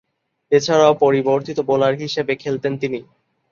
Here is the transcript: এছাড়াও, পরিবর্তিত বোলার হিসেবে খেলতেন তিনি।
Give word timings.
এছাড়াও, 0.51 0.93
পরিবর্তিত 1.03 1.57
বোলার 1.69 1.93
হিসেবে 2.03 2.33
খেলতেন 2.35 2.73
তিনি। 2.81 2.99